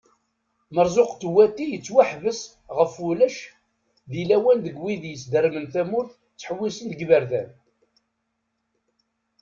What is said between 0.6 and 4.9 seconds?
Marzuq Tewwati yettwaḥbes ɣef ulac di lawan deg